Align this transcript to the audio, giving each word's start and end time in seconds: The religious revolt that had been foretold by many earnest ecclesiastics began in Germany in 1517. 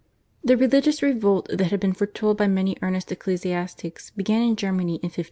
The 0.43 0.57
religious 0.57 1.03
revolt 1.03 1.47
that 1.53 1.69
had 1.69 1.79
been 1.79 1.93
foretold 1.93 2.35
by 2.35 2.47
many 2.47 2.75
earnest 2.81 3.11
ecclesiastics 3.11 4.09
began 4.09 4.41
in 4.41 4.55
Germany 4.55 4.93
in 4.95 5.09
1517. 5.13 5.17